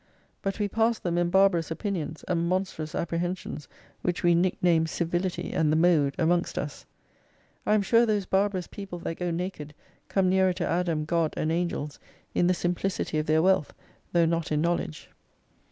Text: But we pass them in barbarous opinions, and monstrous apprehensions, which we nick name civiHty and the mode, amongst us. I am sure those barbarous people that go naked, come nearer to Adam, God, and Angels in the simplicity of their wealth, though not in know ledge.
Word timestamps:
But 0.41 0.57
we 0.57 0.67
pass 0.67 0.97
them 0.97 1.15
in 1.19 1.29
barbarous 1.29 1.69
opinions, 1.69 2.23
and 2.27 2.49
monstrous 2.49 2.95
apprehensions, 2.95 3.67
which 4.01 4.23
we 4.23 4.33
nick 4.33 4.57
name 4.63 4.85
civiHty 4.85 5.53
and 5.53 5.71
the 5.71 5.75
mode, 5.75 6.15
amongst 6.17 6.57
us. 6.57 6.87
I 7.67 7.75
am 7.75 7.83
sure 7.83 8.07
those 8.07 8.25
barbarous 8.25 8.65
people 8.65 8.97
that 8.97 9.19
go 9.19 9.29
naked, 9.29 9.75
come 10.07 10.27
nearer 10.27 10.53
to 10.53 10.67
Adam, 10.67 11.05
God, 11.05 11.35
and 11.37 11.51
Angels 11.51 11.99
in 12.33 12.47
the 12.47 12.55
simplicity 12.55 13.19
of 13.19 13.27
their 13.27 13.43
wealth, 13.43 13.75
though 14.11 14.25
not 14.25 14.51
in 14.51 14.61
know 14.61 14.73
ledge. 14.73 15.11